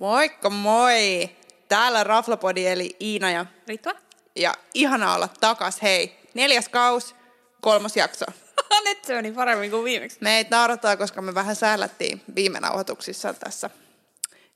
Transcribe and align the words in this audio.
Moikka 0.00 0.50
moi! 0.50 1.30
Täällä 1.68 2.04
Raflapodi 2.04 2.66
eli 2.66 2.96
Iina 3.00 3.30
ja, 3.30 3.46
Ritva? 3.68 3.92
ja 4.36 4.54
ihana 4.74 5.14
olla 5.14 5.28
takas. 5.40 5.82
Hei, 5.82 6.20
neljäs 6.34 6.68
kaus, 6.68 7.14
kolmas 7.60 7.96
jakso. 7.96 8.24
Nyt 8.84 9.04
se 9.04 9.14
meni 9.14 9.32
paremmin 9.32 9.70
kuin 9.70 9.84
viimeksi. 9.84 10.18
Meitä 10.20 10.56
naurattaa, 10.56 10.96
koska 10.96 11.22
me 11.22 11.34
vähän 11.34 11.56
säällättiin 11.56 12.22
viime 12.34 12.60
nauhoituksissa 12.60 13.34
tässä 13.34 13.70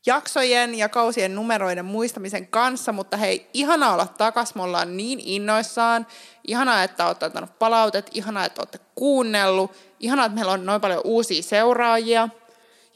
jaksojen 0.07 0.75
ja 0.75 0.89
kausien 0.89 1.35
numeroiden 1.35 1.85
muistamisen 1.85 2.47
kanssa, 2.47 2.93
mutta 2.93 3.17
hei, 3.17 3.51
ihana 3.55 3.93
olla 3.93 4.07
takas, 4.07 4.55
me 4.55 4.63
ollaan 4.63 4.97
niin 4.97 5.21
innoissaan, 5.21 6.07
ihanaa, 6.47 6.83
että 6.83 7.07
olette 7.07 7.27
ottanut 7.27 7.59
palautet, 7.59 8.11
ihanaa, 8.13 8.45
että 8.45 8.61
olette 8.61 8.79
kuunnellut, 8.95 9.77
ihanaa, 10.01 10.27
että 10.27 10.35
meillä 10.35 10.53
on 10.53 10.67
noin 10.67 10.81
paljon 10.81 11.01
uusia 11.05 11.43
seuraajia. 11.43 12.29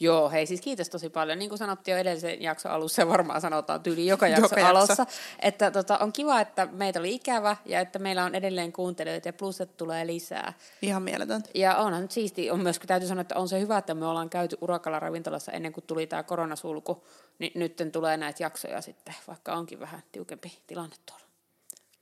Joo, 0.01 0.31
hei 0.31 0.47
siis 0.47 0.61
kiitos 0.61 0.89
tosi 0.89 1.11
paljon. 1.11 1.39
Niin 1.39 1.49
kuin 1.49 1.59
sanottiin 1.59 1.93
jo 1.93 1.99
edellisen 1.99 2.43
jakson 2.43 2.73
alussa, 2.73 3.09
varmaan 3.09 3.41
sanotaan 3.41 3.83
tyyli 3.83 4.07
joka 4.07 4.29
jakso 4.29 4.45
Joka 4.45 4.61
jakso. 4.61 4.77
alussa, 4.77 5.07
että 5.41 5.71
tota, 5.71 5.99
on 5.99 6.13
kiva, 6.13 6.41
että 6.41 6.69
meitä 6.73 6.99
oli 6.99 7.15
ikävä 7.15 7.57
ja 7.65 7.81
että 7.81 7.99
meillä 7.99 8.25
on 8.25 8.35
edelleen 8.35 8.73
kuuntelijoita 8.73 9.29
ja 9.29 9.33
plusset 9.33 9.77
tulee 9.77 10.07
lisää. 10.07 10.53
Ihan 10.83 11.03
mieletöntä. 11.03 11.51
Ja 11.55 11.77
onhan 11.77 12.03
nyt 12.03 12.11
siisti, 12.11 12.51
on 12.51 12.61
myös 12.61 12.81
täytyy 12.87 13.09
sanoa, 13.09 13.21
että 13.23 13.37
on 13.37 13.49
se 13.49 13.61
hyvä, 13.61 13.79
että 13.79 13.95
me 13.95 14.07
ollaan 14.07 14.31
käyty 14.31 14.57
urakalla 14.61 15.01
ravintolassa 15.01 15.53
ennen 15.53 15.73
kuin 15.73 15.85
tuli 15.87 16.07
tämä 16.07 16.23
koronasulku, 16.23 17.05
niin 17.39 17.53
nyt 17.55 17.83
tulee 17.93 18.17
näitä 18.17 18.43
jaksoja 18.43 18.81
sitten, 18.81 19.15
vaikka 19.29 19.55
onkin 19.55 19.81
vähän 19.81 20.03
tiukempi 20.13 20.59
tilanne 20.67 20.97
tuolla. 21.07 21.25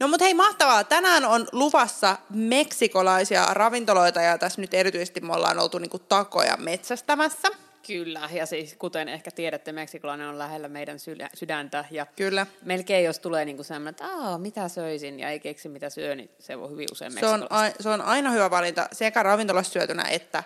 No 0.01 0.09
mutta 0.09 0.25
hei, 0.25 0.35
mahtavaa. 0.35 0.85
Tänään 0.85 1.25
on 1.25 1.49
luvassa 1.53 2.17
meksikolaisia 2.31 3.47
ravintoloita 3.51 4.21
ja 4.21 4.39
tässä 4.39 4.61
nyt 4.61 4.75
erityisesti 4.75 5.21
me 5.21 5.33
ollaan 5.33 5.59
oltu 5.59 5.79
niinku 5.79 5.99
takoja 5.99 6.57
metsästämässä. 6.57 7.49
Kyllä, 7.87 8.29
ja 8.33 8.47
siis 8.47 8.75
kuten 8.79 9.09
ehkä 9.09 9.31
tiedätte, 9.31 9.73
meksikolainen 9.73 10.29
on 10.29 10.39
lähellä 10.39 10.69
meidän 10.69 10.99
sydä- 10.99 11.31
sydäntä, 11.35 11.85
ja 11.91 12.07
Kyllä. 12.17 12.47
melkein 12.65 13.05
jos 13.05 13.19
tulee 13.19 13.45
niinku 13.45 13.63
semmoinen, 13.63 13.91
että 13.91 14.07
Aa, 14.07 14.39
mitä 14.39 14.69
söisin, 14.69 15.21
ja 15.21 15.31
ei 15.31 15.41
keksi 15.41 15.69
mitä 15.69 15.91
syö, 15.91 16.15
niin 16.15 16.31
se 16.39 16.59
voi 16.59 16.71
hyvin 16.71 16.89
usein 16.93 17.13
Se 17.13 17.27
on, 17.27 17.47
a, 17.51 17.71
se 17.81 17.89
on 17.89 18.03
aina 18.03 18.31
hyvä 18.31 18.51
valinta 18.51 18.89
sekä 18.93 19.23
ravintolassa 19.23 19.73
syötynä 19.73 20.05
että 20.11 20.45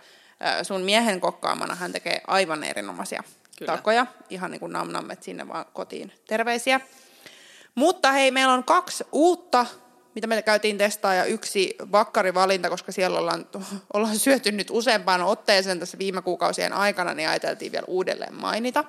sun 0.63 0.81
miehen 0.81 1.21
kokkaamana. 1.21 1.75
Hän 1.75 1.93
tekee 1.93 2.21
aivan 2.27 2.65
erinomaisia 2.65 3.23
Kyllä. 3.59 3.77
takoja. 3.77 4.07
Ihan 4.31 4.51
niin 4.51 4.61
kuin 4.61 4.73
namnammet 4.73 5.23
sinne 5.23 5.49
vaan 5.49 5.65
kotiin. 5.73 6.13
Terveisiä. 6.29 6.81
Mutta 7.75 8.13
hei, 8.13 8.31
meillä 8.31 8.53
on 8.55 8.65
kaksi 8.65 9.05
uutta, 9.13 9.67
mitä 10.15 10.27
me 10.27 10.43
käytiin 10.43 10.79
testaa, 10.79 11.15
ja 11.15 11.25
yksi 11.25 11.75
vakkarivalinta, 11.93 12.71
koska 12.71 12.93
siellä 12.93 13.19
ollaan, 13.19 13.47
ollaan 13.95 14.19
syöty 14.19 14.53
nyt 14.53 14.69
useampaan 14.71 15.23
otteeseen 15.23 15.81
tässä 15.81 15.99
viime 15.99 16.23
kuukausien 16.23 16.73
aikana, 16.73 17.15
niin 17.15 17.29
ajateltiin 17.29 17.73
vielä 17.73 17.85
uudelleen 17.87 18.35
mainita. 18.35 18.85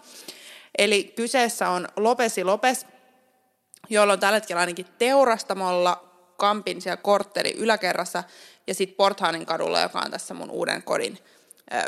Eli 0.77 1.03
kyseessä 1.03 1.69
on 1.69 1.87
Lopesi 1.97 2.43
Lopes, 2.43 2.85
jolla 3.89 4.13
on 4.13 4.19
tällä 4.19 4.35
hetkellä 4.35 4.59
ainakin 4.59 4.85
teurastamolla 4.97 6.11
Kampin 6.37 6.81
siellä 6.81 6.97
kortteli 6.97 7.53
yläkerrassa 7.57 8.23
ja 8.67 8.73
sitten 8.73 8.95
Porthaanin 8.95 9.45
kadulla, 9.45 9.81
joka 9.81 9.99
on 9.99 10.11
tässä 10.11 10.33
mun 10.33 10.49
uuden 10.49 10.83
kodin 10.83 11.17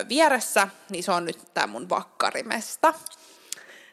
vieressä, 0.09 0.67
niin 0.89 1.03
se 1.03 1.11
on 1.11 1.25
nyt 1.25 1.39
tämä 1.53 1.67
mun 1.67 1.89
vakkarimesta. 1.89 2.93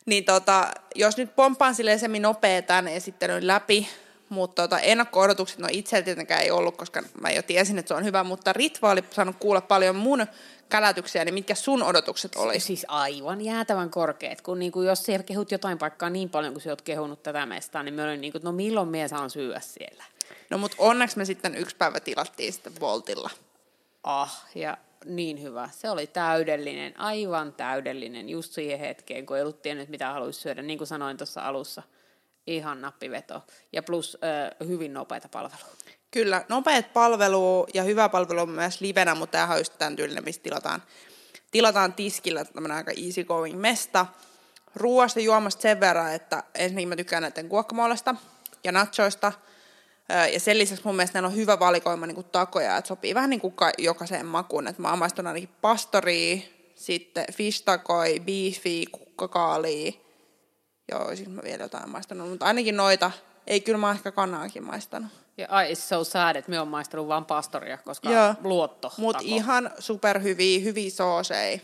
Niin 0.07 0.25
tota, 0.25 0.71
jos 0.95 1.17
nyt 1.17 1.37
pomppaan 1.37 1.75
silleen 1.75 1.99
semi 1.99 2.21
nopea 2.21 2.63
tämän 2.63 2.89
esittelyn 2.89 3.47
läpi, 3.47 3.89
mutta 4.31 4.63
tota, 4.63 4.79
ennakko-odotukset, 4.79 5.59
no 5.59 5.69
itse 5.71 6.03
tietenkään 6.03 6.43
ei 6.43 6.51
ollut, 6.51 6.77
koska 6.77 7.03
mä 7.21 7.31
jo 7.31 7.43
tiesin, 7.43 7.79
että 7.79 7.89
se 7.89 7.95
on 7.95 8.05
hyvä, 8.05 8.25
mutta 8.25 8.53
Ritva 8.53 8.91
oli 8.91 9.05
saanut 9.11 9.37
kuulla 9.39 9.61
paljon 9.61 9.97
mun 9.97 10.27
kälätyksiä, 10.69 11.25
niin 11.25 11.35
mitkä 11.35 11.55
sun 11.55 11.83
odotukset 11.83 12.37
oli? 12.37 12.61
Siis 12.61 12.87
aivan 12.89 13.41
jäätävän 13.41 13.91
korkeat, 13.91 14.41
kun 14.41 14.59
niinku, 14.59 14.83
jos 14.83 15.03
siellä 15.03 15.23
kehut 15.23 15.51
jotain 15.51 15.79
paikkaa 15.79 16.11
niin 16.11 16.31
paljon, 16.31 16.53
kuin 16.53 16.63
sä 16.63 16.71
oot 16.71 16.83
kehunut 16.83 17.23
tätä 17.23 17.47
mestaa, 17.47 17.83
niin 17.83 17.95
mä 17.95 18.05
olin 18.05 18.21
niinku, 18.21 18.39
että 18.39 18.49
no 18.49 18.53
milloin 18.53 18.89
mie 18.89 19.09
saan 19.09 19.31
syödä 19.31 19.61
siellä. 19.61 20.05
No 20.51 20.59
mutta 20.59 20.77
onneksi 20.81 21.19
me 21.19 21.25
sitten 21.25 21.55
yksi 21.55 21.77
päivä 21.77 22.01
tilattiin 22.01 22.53
sitten 22.53 22.73
Voltilla. 22.81 23.31
Ah, 24.05 24.47
ja 24.55 24.79
niin 25.05 25.43
hyvä. 25.43 25.69
Se 25.73 25.91
oli 25.91 26.07
täydellinen, 26.07 27.01
aivan 27.01 27.53
täydellinen, 27.53 28.29
just 28.29 28.53
siihen 28.53 28.79
hetkeen, 28.79 29.27
kun 29.27 29.37
ei 29.37 29.43
ollut 29.43 29.63
tiennyt, 29.63 29.89
mitä 29.89 30.13
haluaisi 30.13 30.41
syödä. 30.41 30.63
Niin 30.63 30.79
kuin 30.79 30.89
sanoin 30.89 31.17
tuossa 31.17 31.41
alussa, 31.41 31.83
ihan 32.47 32.81
nappiveto. 32.81 33.43
Ja 33.73 33.83
plus 33.83 34.19
ö, 34.61 34.65
hyvin 34.65 34.95
nopeita 34.95 35.29
palvelua. 35.29 35.67
Kyllä, 36.11 36.45
nopeat 36.49 36.93
palvelu 36.93 37.67
ja 37.75 37.83
hyvä 37.83 38.09
palvelu 38.09 38.41
on 38.41 38.51
myös 38.51 38.81
livenä, 38.81 39.15
mutta 39.15 39.33
tämähän 39.33 39.55
on 39.55 39.61
just 39.61 39.79
tämän 39.79 39.97
tyylinen, 39.97 40.25
mistä 40.25 40.43
tilataan, 40.43 40.83
tilataan 41.51 41.93
tiskillä 41.93 42.45
tämmöinen 42.45 42.77
aika 42.77 42.93
easy 43.07 43.25
going 43.25 43.61
mesta. 43.61 44.07
Ruoasta 44.75 45.21
juomasta 45.21 45.63
sen 45.63 45.81
verran, 45.81 46.15
että 46.15 46.43
ensinnäkin 46.55 46.89
mä 46.89 46.97
tykkään 46.97 47.23
näiden 47.23 47.47
guacamollesta 47.47 48.15
ja 48.65 48.73
nachoista. 48.73 49.33
Ja 50.33 50.41
sen 50.41 50.59
lisäksi 50.59 50.85
mun 50.85 50.97
mielestä 50.97 51.19
on 51.19 51.37
hyvä 51.37 51.59
valikoima 51.59 52.07
niin 52.07 52.15
kuin 52.15 52.27
takoja, 52.33 52.77
että 52.77 52.89
sopii 52.89 53.15
vähän 53.15 53.31
niin 53.31 53.41
kuin 53.41 53.53
ka- 53.53 53.73
jokaiseen 53.79 54.27
makuun. 54.27 54.69
Että 54.69 54.83
mä 54.83 54.91
oon 54.91 55.01
ainakin 55.27 55.49
pastoria, 55.61 56.39
sitten 56.75 57.25
fish 57.33 57.65
takoi, 57.65 58.21
beefy, 58.21 58.85
kukkakaalia. 58.93 59.93
Joo, 60.91 61.17
siis 61.17 61.29
mä 61.29 61.43
vielä 61.43 61.63
jotain 61.63 61.91
maistanut, 61.91 62.29
mutta 62.29 62.47
ainakin 62.47 62.77
noita. 62.77 63.11
Ei, 63.47 63.61
kyllä 63.61 63.79
mä 63.79 63.87
oon 63.87 63.97
ehkä 63.97 64.13
kanaakin 64.13 64.65
maistanut. 64.65 65.11
Ja 65.37 65.47
ai, 65.51 65.73
it's 65.73 65.77
so 65.77 66.05
sad, 66.05 66.37
että 66.37 66.51
me 66.51 66.61
on 66.61 66.69
maistanut 66.69 67.09
vain 67.09 67.25
pastoria, 67.25 67.79
koska 67.79 68.11
Joo. 68.11 68.35
luotto. 68.43 68.93
Mutta 68.97 69.23
ihan 69.25 69.71
superhyviä, 69.79 70.61
hyviä 70.61 70.91
soosei. 70.91 71.61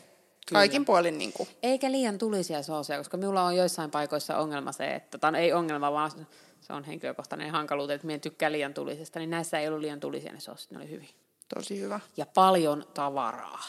Kaikin 0.53 0.85
puolin 0.85 1.19
niin 1.19 1.33
kuin. 1.33 1.49
Eikä 1.63 1.93
liian 1.93 2.19
tulisia 2.19 2.63
sooseja, 2.63 2.99
koska 2.99 3.17
minulla 3.17 3.43
on 3.43 3.57
joissain 3.57 3.91
paikoissa 3.91 4.39
ongelma 4.39 4.73
se, 4.73 4.95
että, 4.95 5.19
tai 5.19 5.33
no 5.33 5.39
ei 5.39 5.53
ongelma, 5.53 5.93
vaan 5.93 6.11
se 6.61 6.73
on 6.73 6.85
henkilökohtainen 6.85 7.51
hankaluus, 7.51 7.91
että 7.91 8.07
minä 8.07 8.15
en 8.15 8.21
tykkää 8.21 8.53
liian 8.53 8.75
tulisesta, 8.75 9.19
niin 9.19 9.31
näissä 9.31 9.59
ei 9.59 9.69
ollut 9.69 9.81
liian 9.81 10.01
tulisia 10.01 10.33
ne 10.33 10.41
soosit, 10.41 10.71
ne 10.71 10.79
oli 10.79 10.91
hyvin. 10.91 11.09
Tosi 11.55 11.81
hyvä. 11.81 12.01
Ja 12.17 12.27
paljon 12.27 12.87
tavaraa. 12.95 13.63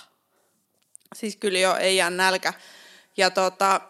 Siis 1.16 1.36
kyllä 1.36 1.60
jo 1.60 1.76
ei 1.76 1.98
jää 1.98 2.10
nälkä. 2.10 2.54
Ja 3.18 3.32
tota, 3.32 3.82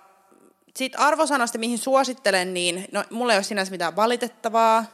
sit 0.77 0.93
arvosanasta, 0.97 1.57
mihin 1.57 1.77
suosittelen, 1.77 2.53
niin 2.53 2.85
no, 2.91 3.03
mulla 3.09 3.33
ei 3.33 3.37
ole 3.37 3.43
sinänsä 3.43 3.71
mitään 3.71 3.95
valitettavaa, 3.95 4.85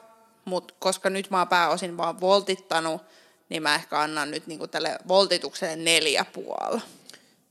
mutta 0.45 0.73
koska 0.79 1.09
nyt 1.09 1.29
mä 1.29 1.37
oon 1.37 1.47
pääosin 1.47 1.97
vaan 1.97 2.21
voltittanut, 2.21 3.01
niin 3.49 3.63
mä 3.63 3.75
ehkä 3.75 3.99
annan 3.99 4.31
nyt 4.31 4.47
niinku 4.47 4.67
tälle 4.67 4.97
voltitukselle 5.07 5.75
neljä 5.75 6.25
puoli. 6.33 6.81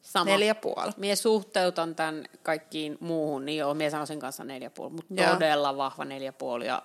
Sama. 0.02 0.24
Neljä 0.24 0.54
puoli. 0.54 0.92
Mie 0.96 1.16
suhteutan 1.16 1.94
tämän 1.94 2.24
kaikkiin 2.42 2.98
muuhun, 3.00 3.44
niin 3.44 3.58
joo, 3.58 3.74
mie 3.74 3.90
sanoisin 3.90 4.20
kanssa 4.20 4.44
neljä 4.44 4.70
puoli, 4.70 4.92
mutta 4.92 5.14
todella 5.32 5.76
vahva 5.76 6.04
neljä 6.04 6.32
puoli. 6.32 6.66
Ja 6.66 6.82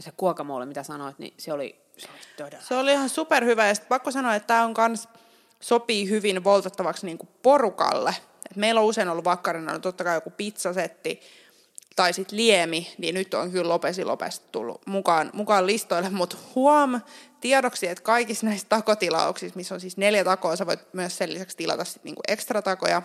se 0.00 0.12
kuokamoole, 0.16 0.66
mitä 0.66 0.82
sanoit, 0.82 1.18
niin 1.18 1.34
se 1.38 1.52
oli, 1.52 1.80
se 1.98 2.08
oli 2.12 2.20
todella. 2.36 2.64
Se 2.64 2.74
oli 2.74 2.92
ihan 2.92 3.08
superhyvä 3.08 3.66
ja 3.66 3.74
sit 3.74 3.88
pakko 3.88 4.10
sanoa, 4.10 4.34
että 4.34 4.46
tämä 4.46 4.64
on 4.64 4.74
kans 4.74 5.08
sopii 5.60 6.10
hyvin 6.10 6.44
voltattavaksi 6.44 7.06
niinku 7.06 7.28
porukalle. 7.42 8.14
Et 8.50 8.56
meillä 8.56 8.80
on 8.80 8.86
usein 8.86 9.08
ollut 9.08 9.24
vakkarina 9.24 9.72
no 9.72 9.78
totta 9.78 10.04
kai 10.04 10.16
joku 10.16 10.30
pizzasetti 10.30 11.20
tai 11.96 12.12
sitten 12.12 12.38
liemi, 12.38 12.94
niin 12.98 13.14
nyt 13.14 13.34
on 13.34 13.50
kyllä 13.50 13.68
Lopesi 13.68 14.04
Lopes 14.04 14.40
tullut 14.40 14.86
mukaan, 14.86 15.30
mukaan 15.32 15.66
listoille, 15.66 16.10
mutta 16.20 16.36
huom, 16.54 17.00
tiedoksi, 17.40 17.86
että 17.86 18.02
kaikissa 18.04 18.46
näissä 18.46 18.66
takotilauksissa, 18.68 19.56
missä 19.56 19.74
on 19.74 19.80
siis 19.80 19.96
neljä 19.96 20.24
takoa, 20.24 20.56
sä 20.56 20.66
voit 20.66 20.94
myös 20.94 21.18
sen 21.18 21.32
lisäksi 21.32 21.56
tilata 21.56 21.84
sit 21.84 22.04
niinku 22.04 22.22
ekstra 22.28 22.62
takoja, 22.62 23.02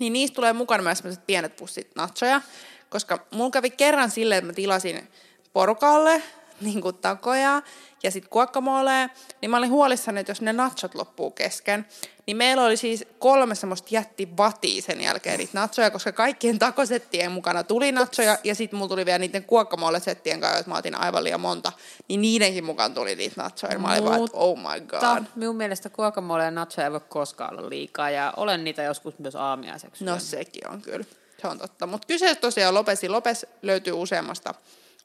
niin 0.00 0.12
niistä 0.12 0.34
tulee 0.34 0.52
mukana 0.52 0.82
myös 0.82 0.98
sellaiset 0.98 1.26
pienet 1.26 1.56
pussit 1.56 1.90
nachoja, 1.96 2.40
koska 2.88 3.26
mulla 3.30 3.50
kävi 3.50 3.70
kerran 3.70 4.10
silleen, 4.10 4.38
että 4.38 4.46
mä 4.46 4.52
tilasin 4.52 5.08
porukalle 5.52 6.22
niin 6.60 6.80
kuin 6.80 6.96
takoja 6.96 7.62
ja 8.02 8.10
sitten 8.10 8.30
guacamole, 8.32 9.10
niin 9.40 9.50
mä 9.50 9.56
olin 9.56 9.70
huolissani, 9.70 10.20
että 10.20 10.30
jos 10.30 10.40
ne 10.40 10.52
nachot 10.52 10.94
loppuu 10.94 11.30
kesken, 11.30 11.86
niin 12.26 12.36
meillä 12.36 12.64
oli 12.64 12.76
siis 12.76 13.04
kolme 13.18 13.54
semmoista 13.54 13.88
jätti 13.90 14.28
vatia 14.36 14.82
sen 14.82 15.00
jälkeen 15.00 15.38
niitä 15.38 15.60
nachoja, 15.60 15.90
koska 15.90 16.12
kaikkien 16.12 16.58
takosettien 16.58 17.32
mukana 17.32 17.62
tuli 17.62 17.92
nachoja 17.92 18.38
ja 18.44 18.54
sitten 18.54 18.78
mulla 18.78 18.88
tuli 18.88 19.06
vielä 19.06 19.18
niiden 19.18 19.44
guacamole-settien 19.48 20.40
kanssa, 20.40 20.58
että 20.58 20.70
mä 20.70 20.78
otin 20.78 20.94
aivan 20.94 21.24
liian 21.24 21.40
monta, 21.40 21.72
niin 22.08 22.20
niidenkin 22.20 22.64
mukaan 22.64 22.94
tuli 22.94 23.14
niitä 23.14 23.42
nachoja. 23.42 23.78
Mä 23.78 23.92
olin 23.92 24.04
vaan, 24.04 24.24
että 24.24 24.36
oh 24.36 24.58
my 24.58 24.80
god. 24.80 25.18
Mutta 25.18 25.30
minun 25.34 25.56
mielestä 25.56 25.90
guacamole 25.90 26.44
ja 26.44 26.50
nachoja 26.50 26.86
ei 26.86 26.92
voi 26.92 27.00
koskaan 27.08 27.58
olla 27.58 27.70
liikaa, 27.70 28.10
ja 28.10 28.32
olen 28.36 28.64
niitä 28.64 28.82
joskus 28.82 29.18
myös 29.18 29.36
aamiaiseksi. 29.36 30.04
No 30.04 30.18
sekin 30.18 30.70
on 30.70 30.82
kyllä, 30.82 31.04
se 31.40 31.48
on 31.48 31.58
totta. 31.58 31.86
Mutta 31.86 32.06
kyseessä 32.06 32.40
tosiaan 32.40 32.74
Lopesi 32.74 33.08
Lopes 33.08 33.46
löytyy 33.62 33.92
useammasta 33.92 34.54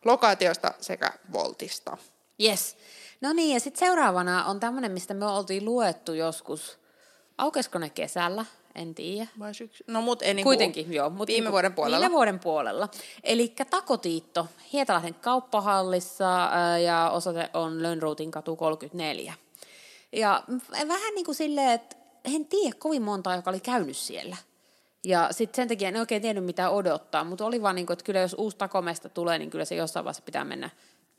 lokaatiosta 0.05 0.73
sekä 0.81 1.13
Voltista. 1.33 1.97
Yes. 2.43 2.77
No 3.21 3.33
niin, 3.33 3.53
ja 3.53 3.59
sitten 3.59 3.79
seuraavana 3.79 4.45
on 4.45 4.59
tämmöinen, 4.59 4.91
mistä 4.91 5.13
me 5.13 5.25
oltiin 5.25 5.65
luettu 5.65 6.13
joskus. 6.13 6.79
Aukesko 7.37 7.79
ne 7.79 7.89
kesällä? 7.89 8.45
En 8.75 8.95
tiedä. 8.95 9.27
Vai 9.39 9.53
syksy? 9.53 9.83
No 9.87 10.01
mut 10.01 10.21
ei 10.21 10.33
niinku, 10.33 10.47
Kuitenkin, 10.47 10.93
joo. 10.93 11.09
Mut 11.09 11.27
viime 11.27 11.39
niinku- 11.39 11.51
vuoden 11.51 11.73
puolella. 11.73 11.99
Viime 11.99 12.11
vuoden 12.11 12.39
puolella. 12.39 12.89
Eli 13.23 13.53
Takotiitto 13.69 14.47
Hietalahden 14.73 15.13
kauppahallissa 15.13 16.45
ää, 16.45 16.79
ja 16.79 17.09
osoite 17.09 17.49
on 17.53 17.83
Lönnruutin 17.83 18.31
katu 18.31 18.55
34. 18.55 19.33
Ja 20.11 20.43
vähän 20.87 21.15
niin 21.15 21.25
kuin 21.25 21.35
silleen, 21.35 21.71
että 21.71 21.95
en 22.35 22.45
tiedä 22.45 22.75
kovin 22.79 23.01
montaa, 23.01 23.35
joka 23.35 23.49
oli 23.49 23.59
käynyt 23.59 23.97
siellä. 23.97 24.37
Ja 25.03 25.27
sitten 25.31 25.55
sen 25.55 25.67
takia 25.67 25.87
en 25.87 25.97
oikein 25.97 26.21
tiennyt 26.21 26.45
mitä 26.45 26.69
odottaa, 26.69 27.23
mutta 27.23 27.45
oli 27.45 27.61
vaan 27.61 27.75
niin 27.75 27.85
kuin, 27.85 27.93
että 27.93 28.05
kyllä 28.05 28.19
jos 28.19 28.35
uusi 28.37 28.57
takomesta 28.57 29.09
tulee, 29.09 29.37
niin 29.37 29.49
kyllä 29.49 29.65
se 29.65 29.75
jossain 29.75 30.03
vaiheessa 30.05 30.23
pitää 30.23 30.43
mennä 30.43 30.69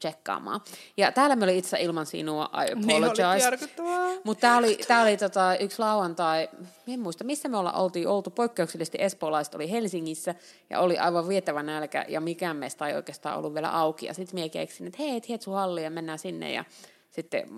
tsekkaamaan. 0.00 0.60
Ja 0.96 1.12
täällä 1.12 1.36
me 1.36 1.44
oli 1.44 1.58
itse 1.58 1.76
ilman 1.80 2.06
sinua, 2.06 2.44
I 2.44 2.72
apologize. 2.72 3.50
Niin 3.50 4.20
Mutta 4.24 4.40
tämä 4.40 4.58
oli, 4.58 4.78
tää 4.88 5.02
oli 5.02 5.16
tota, 5.16 5.56
yksi 5.56 5.78
lauantai, 5.78 6.48
en 6.88 7.00
muista 7.00 7.24
missä 7.24 7.48
me 7.48 7.56
ollaan 7.56 7.76
oltiin 7.76 8.08
oltu, 8.08 8.30
poikkeuksellisesti 8.30 8.98
espoolaiset 9.00 9.54
oli 9.54 9.70
Helsingissä 9.70 10.34
ja 10.70 10.80
oli 10.80 10.98
aivan 10.98 11.28
vietävä 11.28 11.62
nälkä 11.62 12.04
ja 12.08 12.20
mikään 12.20 12.56
meistä 12.56 12.86
ei 12.86 12.94
oikeastaan 12.94 13.38
ollut 13.38 13.54
vielä 13.54 13.70
auki. 13.70 14.06
Ja 14.06 14.14
sitten 14.14 14.34
mie 14.34 14.48
keksin, 14.48 14.86
että 14.86 15.02
hei, 15.02 15.20
Hietsu 15.28 15.50
halli 15.50 15.84
ja 15.84 15.90
mennään 15.90 16.18
sinne 16.18 16.52
ja 16.52 16.64
sitten 17.10 17.48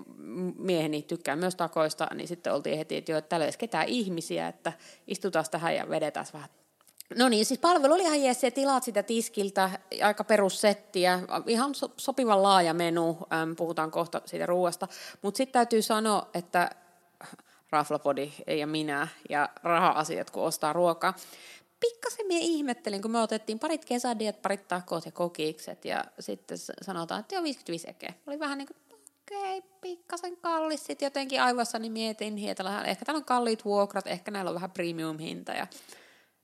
mieheni 0.57 1.01
tykkää 1.01 1.35
myös 1.35 1.55
takoista, 1.55 2.07
niin 2.13 2.27
sitten 2.27 2.53
oltiin 2.53 2.77
heti, 2.77 2.97
että 2.97 3.11
joo, 3.11 3.17
että 3.17 3.29
täällä 3.29 3.45
ei 3.45 3.51
ketään 3.57 3.87
ihmisiä, 3.87 4.47
että 4.47 4.73
istutaan 5.07 5.45
tähän 5.51 5.75
ja 5.75 5.89
vedetään 5.89 6.25
vähän 6.33 6.49
No 7.17 7.29
niin, 7.29 7.45
siis 7.45 7.59
palvelu 7.59 7.93
oli 7.93 8.03
ihan 8.03 8.21
jees, 8.21 8.41
tilaat 8.53 8.83
sitä 8.83 9.03
tiskiltä, 9.03 9.69
aika 10.03 10.23
perussettiä, 10.23 11.19
ihan 11.47 11.75
so, 11.75 11.93
sopivan 11.97 12.43
laaja 12.43 12.73
menu, 12.73 13.17
äm, 13.33 13.55
puhutaan 13.55 13.91
kohta 13.91 14.21
siitä 14.25 14.45
ruoasta. 14.45 14.87
Mutta 15.21 15.37
sitten 15.37 15.53
täytyy 15.53 15.81
sanoa, 15.81 16.29
että 16.33 16.69
Raflapodi 17.69 18.31
ja 18.47 18.67
minä 18.67 19.07
ja 19.29 19.49
raha-asiat, 19.63 20.31
kun 20.31 20.43
ostaa 20.43 20.73
ruokaa, 20.73 21.13
pikkasen 21.79 22.27
minä 22.27 22.39
ihmettelin, 22.41 23.01
kun 23.01 23.11
me 23.11 23.21
otettiin 23.21 23.59
parit 23.59 23.85
kesädiet, 23.85 24.41
parit 24.41 24.67
takot 24.67 25.05
ja 25.05 25.11
kokikset, 25.11 25.85
ja 25.85 26.05
sitten 26.19 26.57
sanotaan, 26.81 27.19
että 27.19 27.35
joo, 27.35 27.43
55 27.43 27.89
ekeä. 27.89 28.13
Oli 28.27 28.39
vähän 28.39 28.57
niin 28.57 28.67
kuin, 28.67 28.77
okei, 29.37 29.57
okay, 29.57 29.69
pikkasen 29.81 30.37
kallis. 30.37 30.85
Sitten 30.85 31.05
jotenkin 31.05 31.41
aivoissani 31.41 31.89
mietin, 31.89 32.49
että 32.49 32.83
ehkä 32.85 33.05
täällä 33.05 33.17
on 33.17 33.25
kalliit 33.25 33.65
vuokrat, 33.65 34.07
ehkä 34.07 34.31
näillä 34.31 34.49
on 34.49 34.55
vähän 34.55 34.71
premium-hinta, 34.71 35.51
ja 35.51 35.67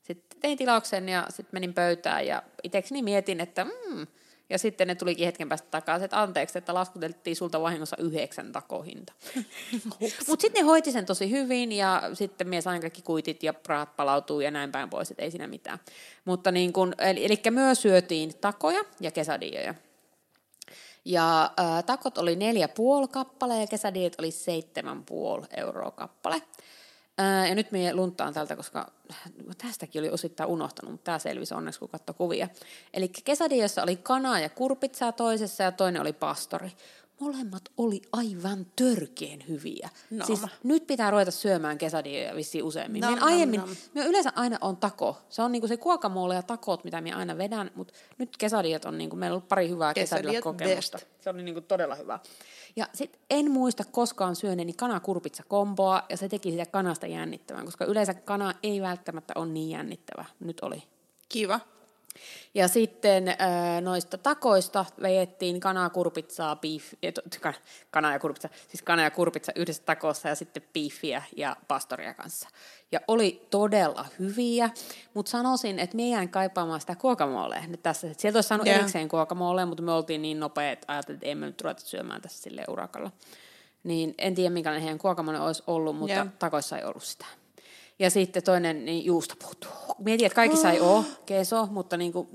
sitten 0.01 0.39
tein 0.39 0.57
tilauksen 0.57 1.09
ja 1.09 1.25
sitten 1.29 1.49
menin 1.51 1.73
pöytään 1.73 2.27
ja 2.27 2.43
itsekseni 2.63 3.01
mietin, 3.01 3.39
että 3.39 3.63
mm, 3.63 4.07
ja 4.49 4.57
sitten 4.57 4.87
ne 4.87 4.95
tulikin 4.95 5.25
hetken 5.25 5.49
päästä 5.49 5.67
takaisin, 5.71 6.05
että 6.05 6.21
anteeksi, 6.21 6.57
että 6.57 6.73
laskuteltiin 6.73 7.35
sulta 7.35 7.61
vahingossa 7.61 7.97
yhdeksän 7.99 8.51
takohinta. 8.51 9.13
Mutta 10.27 10.41
sitten 10.41 10.53
ne 10.53 10.61
hoiti 10.61 10.91
sen 10.91 11.05
tosi 11.05 11.31
hyvin 11.31 11.71
ja 11.71 12.01
sitten 12.13 12.49
mies 12.49 12.63
sain 12.63 12.81
kaikki 12.81 13.01
kuitit 13.01 13.43
ja 13.43 13.53
rahat 13.67 13.95
palautuu 13.95 14.41
ja 14.41 14.51
näin 14.51 14.71
päin 14.71 14.89
pois, 14.89 15.11
että 15.11 15.23
ei 15.23 15.31
siinä 15.31 15.47
mitään. 15.47 15.79
Mutta 16.25 16.51
niin 16.51 16.73
kun, 16.73 16.93
eli, 16.97 17.25
eli 17.25 17.41
myös 17.51 17.81
syötiin 17.81 18.37
takoja 18.41 18.83
ja 18.99 19.11
kesadioja. 19.11 19.75
Ja 21.09 21.43
äh, 21.59 21.83
takot 21.83 22.17
oli 22.17 22.35
neljä 22.35 22.67
puoli 22.67 23.07
kappale 23.07 23.61
ja 23.61 23.67
kesädiet 23.67 24.15
oli 24.19 24.31
seitsemän 24.31 25.03
puoli 25.03 25.45
euroa 25.57 25.91
kappale. 25.91 26.41
Ää, 27.17 27.47
ja 27.47 27.55
nyt 27.55 27.71
me 27.71 27.93
luntaan 27.93 28.33
tältä, 28.33 28.55
koska 28.55 28.91
tästäkin 29.57 29.99
oli 29.99 30.09
osittain 30.09 30.49
unohtanut, 30.49 30.91
mutta 30.91 31.03
tämä 31.03 31.19
selvisi 31.19 31.53
onneksi, 31.53 31.79
kun 31.79 31.89
katsoi 31.89 32.15
kuvia. 32.17 32.47
Eli 32.93 33.07
kesadiossa 33.23 33.83
oli 33.83 33.95
kana 33.95 34.39
ja 34.39 34.49
kurpitsaa 34.49 35.11
toisessa 35.11 35.63
ja 35.63 35.71
toinen 35.71 36.01
oli 36.01 36.13
pastori 36.13 36.71
molemmat 37.19 37.63
oli 37.77 38.01
aivan 38.11 38.65
törkeen 38.75 39.43
hyviä. 39.47 39.89
No. 40.11 40.25
Siis 40.25 40.41
nyt 40.63 40.87
pitää 40.87 41.11
ruveta 41.11 41.31
syömään 41.31 41.77
kesadioja 41.77 42.35
vissiin 42.35 42.63
useammin. 42.63 43.01
No, 43.01 43.17
aiemmin, 43.21 43.61
no. 43.93 44.03
yleensä 44.05 44.31
aina 44.35 44.57
on 44.61 44.77
tako. 44.77 45.17
Se 45.29 45.41
on 45.41 45.51
niinku 45.51 45.67
se 45.67 45.77
kuokamuolle 45.77 46.35
ja 46.35 46.43
takot, 46.43 46.83
mitä 46.83 47.01
minä 47.01 47.17
aina 47.17 47.37
vedän, 47.37 47.71
mutta 47.75 47.93
nyt 48.17 48.37
kesadiot 48.37 48.85
on, 48.85 48.97
niinku, 48.97 49.15
meillä 49.15 49.33
on 49.33 49.37
ollut 49.37 49.47
pari 49.47 49.69
hyvää 49.69 49.93
kesadilla 49.93 50.41
kokemusta. 50.41 50.97
Best. 50.97 51.09
Se 51.19 51.29
oli 51.29 51.43
niinku 51.43 51.61
todella 51.61 51.95
hyvä. 51.95 52.19
Ja 52.75 52.87
sit 52.93 53.19
en 53.29 53.51
muista 53.51 53.83
koskaan 53.91 54.35
syöneeni 54.35 54.73
kanakurpitsa 54.73 55.43
komboa, 55.47 56.03
ja 56.09 56.17
se 56.17 56.29
teki 56.29 56.51
sitä 56.51 56.65
kanasta 56.65 57.07
jännittävän, 57.07 57.65
koska 57.65 57.85
yleensä 57.85 58.13
kana 58.13 58.53
ei 58.63 58.81
välttämättä 58.81 59.33
ole 59.35 59.47
niin 59.47 59.69
jännittävä. 59.69 60.25
Nyt 60.39 60.59
oli. 60.59 60.83
Kiva. 61.29 61.59
Ja 62.53 62.67
sitten 62.67 63.35
noista 63.81 64.17
takoista 64.17 64.85
vejettiin 65.01 65.59
kanaa, 65.59 65.89
kurpitsaa, 65.89 66.55
beef, 66.55 66.93
kana 67.91 68.11
ja 68.13 68.19
kurpitsa, 68.19 68.49
siis 68.67 68.81
kana 68.81 69.03
ja 69.03 69.11
kurpitsa 69.11 69.51
yhdessä 69.55 69.83
takossa 69.85 70.29
ja 70.29 70.35
sitten 70.35 70.63
beefiä 70.73 71.23
ja 71.37 71.55
pastoria 71.67 72.13
kanssa. 72.13 72.49
Ja 72.91 72.99
oli 73.07 73.47
todella 73.49 74.05
hyviä, 74.19 74.69
mutta 75.13 75.29
sanoisin, 75.29 75.79
että 75.79 75.95
me 75.95 76.09
jäin 76.09 76.29
kaipaamaan 76.29 76.81
sitä 76.81 76.95
kuokamoolee 76.95 77.67
nyt 77.67 77.83
tässä. 77.83 78.07
Sieltä 78.17 78.37
olisi 78.37 78.47
saanut 78.47 78.67
yeah. 78.67 78.79
erikseen 78.79 79.09
kuokamoolee, 79.09 79.65
mutta 79.65 79.83
me 79.83 79.91
oltiin 79.91 80.21
niin 80.21 80.39
nopeat, 80.39 80.73
että 80.73 80.93
ajattelin, 80.93 81.15
että 81.17 81.27
emme 81.27 81.45
nyt 81.45 81.61
ruveta 81.61 81.81
syömään 81.81 82.21
tässä 82.21 82.41
sille 82.41 82.63
urakalla. 82.67 83.11
Niin 83.83 84.15
en 84.17 84.35
tiedä, 84.35 84.49
minkälainen 84.49 84.83
heidän 84.83 84.99
kuokamole 84.99 85.39
olisi 85.39 85.63
ollut, 85.67 85.95
mutta 85.95 86.13
yeah. 86.13 86.27
takoissa 86.39 86.77
ei 86.77 86.83
ollut 86.83 87.03
sitä. 87.03 87.25
Ja 87.99 88.09
sitten 88.09 88.43
toinen, 88.43 88.85
niin 88.85 89.05
juusto 89.05 89.35
puuttuu. 89.39 89.71
Mietin, 89.99 90.25
että 90.25 90.35
kaikissa 90.35 90.71
ei 90.71 90.79
ole 90.79 91.05
keso, 91.25 91.65
mutta 91.65 91.97
niin 91.97 92.13
kuin, 92.13 92.27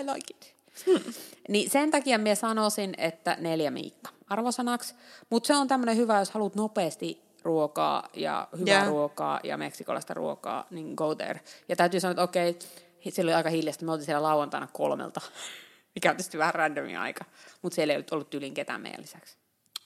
I 0.00 0.06
like 0.06 0.26
it. 0.30 0.56
Hmm. 0.86 1.12
Niin 1.48 1.70
sen 1.70 1.90
takia 1.90 2.18
minä 2.18 2.34
sanoisin, 2.34 2.94
että 2.98 3.36
neljä 3.40 3.70
miikka 3.70 4.10
arvosanaksi. 4.28 4.94
Mutta 5.30 5.46
se 5.46 5.54
on 5.54 5.68
tämmöinen 5.68 5.96
hyvä, 5.96 6.18
jos 6.18 6.30
haluat 6.30 6.54
nopeasti 6.54 7.22
ruokaa 7.42 8.08
ja 8.14 8.48
hyvää 8.58 8.74
yeah. 8.74 8.88
ruokaa 8.88 9.40
ja 9.44 9.56
meksikolaista 9.56 10.14
ruokaa, 10.14 10.66
niin 10.70 10.94
go 10.94 11.14
there. 11.14 11.40
Ja 11.68 11.76
täytyy 11.76 12.00
sanoa, 12.00 12.10
että 12.10 12.22
okei, 12.22 12.50
okay, 12.50 13.24
oli 13.24 13.34
aika 13.34 13.50
hiljasta. 13.50 13.84
Me 13.84 13.92
oltiin 13.92 14.06
siellä 14.06 14.22
lauantaina 14.22 14.68
kolmelta, 14.72 15.20
mikä 15.94 16.10
on 16.10 16.16
tietysti 16.16 16.38
vähän 16.38 16.54
randomia 16.54 17.02
aika. 17.02 17.24
Mutta 17.62 17.74
siellä 17.74 17.94
ei 17.94 18.04
ollut 18.10 18.30
tyylin 18.30 18.54
ketään 18.54 18.80
meidän 18.80 19.00
lisäksi. 19.00 19.36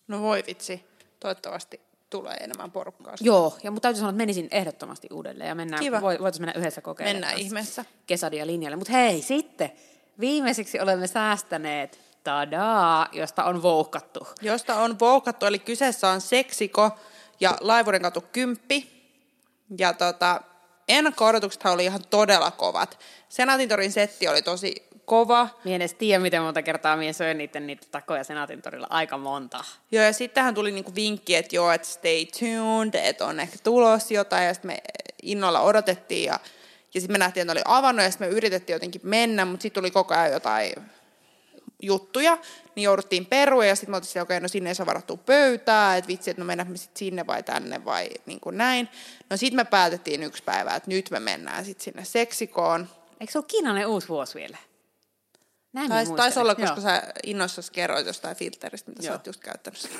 No 0.08 0.22
voi 0.22 0.44
vitsi. 0.46 0.84
Toivottavasti 1.20 1.80
tulee 2.10 2.34
enemmän 2.34 2.70
porukkaa. 2.70 3.14
Joo, 3.20 3.58
ja 3.62 3.70
mutta 3.70 3.82
täytyy 3.82 3.98
sanoa, 3.98 4.10
että 4.10 4.16
menisin 4.16 4.48
ehdottomasti 4.50 5.08
uudelleen 5.12 5.48
ja 5.48 5.54
mennään, 5.54 5.82
Kiva. 5.82 6.00
voitaisiin 6.00 6.42
mennä 6.42 6.60
yhdessä 6.60 6.80
kokeilemaan. 6.80 7.20
Mennään 7.20 7.38
ihmeessä. 7.38 7.84
Kesadia 8.06 8.46
linjalle. 8.46 8.76
Mutta 8.76 8.92
hei, 8.92 9.22
sitten 9.22 9.72
viimeiseksi 10.20 10.80
olemme 10.80 11.06
säästäneet 11.06 11.98
tadaa, 12.24 13.08
josta 13.12 13.44
on 13.44 13.62
voukattu. 13.62 14.28
Josta 14.42 14.74
on 14.74 14.98
voukattu, 14.98 15.46
eli 15.46 15.58
kyseessä 15.58 16.08
on 16.08 16.20
Seksiko 16.20 16.90
ja 17.40 17.56
Laivurin 17.60 18.02
katu 18.02 18.24
10. 18.32 18.60
Ja 19.78 19.92
tota, 19.92 20.40
ennakko-odotuksethan 20.88 21.72
oli 21.72 21.84
ihan 21.84 22.00
todella 22.10 22.50
kovat. 22.50 22.98
Senaatintorin 23.28 23.92
setti 23.92 24.28
oli 24.28 24.42
tosi 24.42 24.89
kova. 25.10 25.48
Mie 25.64 25.74
en 25.74 25.82
edes 25.82 25.94
tiedä, 25.94 26.22
miten 26.22 26.42
monta 26.42 26.62
kertaa 26.62 26.96
mie 26.96 27.12
söin 27.12 27.38
niiden 27.38 27.66
niitä 27.66 27.86
takoja 27.90 28.24
Senaatin 28.24 28.62
torilla. 28.62 28.86
Aika 28.90 29.18
monta. 29.18 29.64
Joo, 29.92 30.04
ja 30.04 30.12
sittenhän 30.12 30.54
tuli 30.54 30.72
niinku 30.72 30.94
vinkki, 30.94 31.36
että 31.36 31.56
joo, 31.56 31.72
että 31.72 31.88
stay 31.88 32.26
tuned, 32.38 32.94
että 32.94 33.26
on 33.26 33.40
ehkä 33.40 33.56
tulos 33.62 34.10
jotain, 34.10 34.46
ja 34.46 34.54
sitten 34.54 34.70
me 34.70 34.78
innolla 35.22 35.60
odotettiin, 35.60 36.24
ja, 36.24 36.40
ja 36.94 37.00
sitten 37.00 37.14
me 37.14 37.18
nähtiin, 37.18 37.42
että 37.42 37.54
ne 37.54 37.58
oli 37.58 37.78
avannut, 37.78 38.04
ja 38.04 38.10
sitten 38.10 38.28
me 38.28 38.34
yritettiin 38.34 38.74
jotenkin 38.74 39.00
mennä, 39.04 39.44
mutta 39.44 39.62
sitten 39.62 39.82
tuli 39.82 39.90
koko 39.90 40.14
ajan 40.14 40.32
jotain 40.32 40.72
juttuja, 41.82 42.38
niin 42.74 42.84
jouduttiin 42.84 43.26
perua 43.26 43.64
ja 43.64 43.76
sitten 43.76 43.90
me 43.90 43.96
oltiin 43.96 44.10
okei, 44.10 44.22
okay, 44.22 44.40
no 44.40 44.48
sinne 44.48 44.70
ei 44.70 44.74
saa 44.74 44.86
varattua 44.86 45.16
pöytää, 45.16 45.96
että 45.96 46.08
vitsi, 46.08 46.30
että 46.30 46.42
no 46.42 46.46
mennään 46.46 46.70
me 46.70 46.76
sitten 46.76 46.98
sinne 46.98 47.26
vai 47.26 47.42
tänne 47.42 47.84
vai 47.84 48.10
niin 48.26 48.40
kuin 48.40 48.58
näin. 48.58 48.88
No 49.30 49.36
sitten 49.36 49.56
me 49.56 49.64
päätettiin 49.64 50.22
yksi 50.22 50.42
päivä, 50.42 50.74
että 50.74 50.90
nyt 50.90 51.10
me 51.10 51.20
mennään 51.20 51.64
sitten 51.64 51.84
sinne 51.84 52.04
seksikoon. 52.04 52.88
Eikö 53.20 53.32
se 53.32 53.38
ole 53.38 53.44
Kiinanen 53.48 53.86
uusi 53.86 54.08
vuosi 54.08 54.34
vielä? 54.34 54.69
Näin 55.72 55.88
Taisi 55.88 56.12
tais 56.12 56.38
olla, 56.38 56.54
koska 56.54 56.80
Joo. 56.80 56.80
sä 56.80 57.02
innoissasi 57.24 57.72
kerroit 57.72 58.06
jostain 58.06 58.36
filteristä, 58.36 58.90
mitä 58.90 59.02
Joo. 59.02 59.08
sä 59.08 59.12
oot 59.12 59.26
just 59.26 59.40
käyttänyt. 59.40 59.90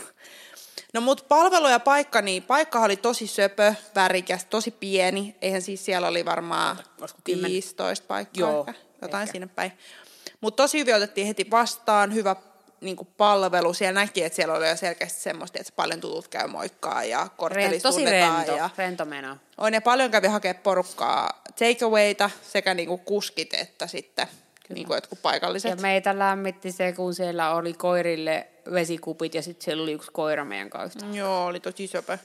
No 0.94 1.00
mut 1.00 1.24
palvelu 1.28 1.68
ja 1.68 1.80
paikka, 1.80 2.22
niin 2.22 2.42
paikka 2.42 2.80
oli 2.80 2.96
tosi 2.96 3.26
söpö, 3.26 3.74
värikäs, 3.94 4.44
tosi 4.44 4.70
pieni. 4.70 5.36
Eihän 5.42 5.62
siis 5.62 5.84
siellä 5.84 6.08
oli 6.08 6.24
varmaan 6.24 6.78
15 7.26 8.06
paikkaa, 8.06 8.50
Joo, 8.50 8.64
ehkä, 8.68 8.74
jotain 9.02 9.22
ehkä. 9.22 9.32
sinne 9.32 9.46
päin. 9.46 9.72
Mutta 10.40 10.62
tosi 10.62 10.78
hyvin 10.78 10.94
otettiin 10.94 11.26
heti 11.26 11.50
vastaan, 11.50 12.14
hyvä 12.14 12.36
niin 12.80 12.96
kuin 12.96 13.08
palvelu. 13.16 13.74
Siellä 13.74 14.00
näki, 14.00 14.24
että 14.24 14.36
siellä 14.36 14.54
oli 14.54 14.68
jo 14.68 14.76
selkeästi 14.76 15.20
semmoista, 15.20 15.58
että 15.60 15.72
paljon 15.76 16.00
tutut 16.00 16.28
käy 16.28 16.48
moikkaa 16.48 17.04
ja 17.04 17.28
korttelissa 17.36 17.88
Tosi 17.88 18.04
rento, 18.04 18.56
ja 18.56 18.70
rento 18.76 19.04
meno. 19.04 19.36
On 19.58 19.74
ja 19.74 19.80
paljon 19.80 20.10
kävi 20.10 20.26
hakea 20.26 20.54
porukkaa 20.54 21.42
takeawayta 21.58 22.30
sekä 22.42 22.74
niin 22.74 22.88
kuin 22.88 23.00
kuskit 23.00 23.54
että 23.54 23.86
sitten 23.86 24.26
niin 24.74 24.86
kuin 24.86 24.96
jotkut 24.96 25.22
paikalliset. 25.22 25.70
Ja 25.70 25.76
meitä 25.76 26.18
lämmitti 26.18 26.72
se, 26.72 26.92
kun 26.92 27.14
siellä 27.14 27.54
oli 27.54 27.72
koirille 27.72 28.46
vesikupit 28.72 29.34
ja 29.34 29.42
sitten 29.42 29.64
siellä 29.64 29.82
oli 29.82 29.92
yksi 29.92 30.10
koira 30.12 30.44
meidän 30.44 30.70
kanssa. 30.70 31.06
Joo, 31.12 31.46
oli 31.46 31.60
tosi 31.60 31.86
söpö. 31.86 32.18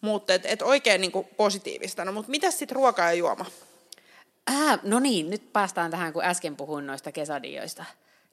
Mutta 0.00 0.34
et, 0.34 0.46
et 0.46 0.62
oikein 0.62 1.00
niin 1.00 1.12
kuin 1.12 1.28
positiivista. 1.36 2.04
No, 2.04 2.12
mutta 2.12 2.30
mitä 2.30 2.50
sitten 2.50 2.76
ruoka 2.76 3.02
ja 3.02 3.12
juoma? 3.12 3.46
Äh, 4.50 4.80
no 4.82 4.98
niin, 4.98 5.30
nyt 5.30 5.52
päästään 5.52 5.90
tähän, 5.90 6.12
kun 6.12 6.24
äsken 6.24 6.56
puhuin 6.56 6.86
noista 6.86 7.12
kesadioista. 7.12 7.84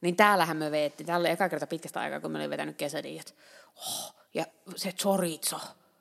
Niin 0.02 0.16
täällähän 0.16 0.58
me 0.58 0.72
veettiin, 0.72 1.08
tällä 1.08 1.30
eka 1.30 1.50
kerta 1.50 1.68
pitkästä 1.68 2.00
aikaa, 2.00 2.20
kun 2.20 2.32
me 2.32 2.38
olin 2.38 2.50
vetänyt 2.50 2.78
kesadiot. 2.78 3.36
Oh, 3.76 4.16
ja 4.34 4.46
se 4.76 4.92
chorizo, 4.92 5.60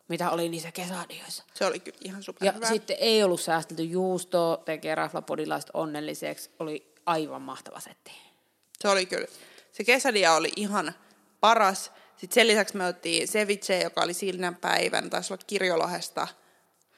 mitä 0.09 0.31
oli 0.31 0.49
niissä 0.49 0.73
kesadioissa. 0.73 1.45
Se 1.55 1.67
oli 1.67 1.81
kyllä 1.81 1.99
ihan 2.05 2.23
super 2.23 2.47
Ja 2.47 2.69
sitten 2.69 2.97
ei 3.01 3.23
ollut 3.23 3.41
säästelty 3.41 3.83
juustoa, 3.83 4.57
tekee 4.57 4.95
raflapodilaiset 4.95 5.71
onnelliseksi. 5.75 6.51
Oli 6.59 6.95
aivan 7.09 7.43
mahtava 7.43 7.81
setti. 7.81 8.12
Se 8.81 8.88
oli 8.88 9.07
kyllä. 9.07 9.27
Se 9.73 9.85
kesädia 9.85 10.35
oli 10.35 10.53
ihan 10.57 10.95
paras. 11.41 11.93
Sitten 12.17 12.35
sen 12.35 12.47
lisäksi 12.47 12.77
me 12.77 12.85
otettiin 12.87 13.29
ceviche, 13.29 13.81
joka 13.83 14.03
oli 14.03 14.15
silnän 14.15 14.57
päivän, 14.57 15.11
taisi 15.11 15.33
olla 15.33 15.45
kirjolohesta. 15.47 16.29